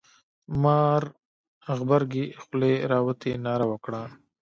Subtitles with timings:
[0.63, 1.03] مار
[1.77, 4.03] غبرگې خولې را وتې ناره وکړه.